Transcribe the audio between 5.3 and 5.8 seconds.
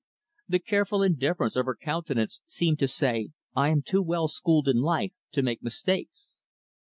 to make